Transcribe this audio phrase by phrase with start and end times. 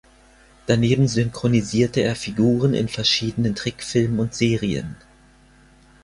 [0.65, 4.95] Daneben synchronisierte er Figuren in verschiedenen Trickfilmen und Serien.